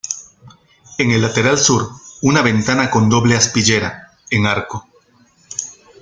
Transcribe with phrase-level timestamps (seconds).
[0.97, 1.87] En el lateral sur,
[2.23, 4.87] una ventana con doble aspillera, en arco.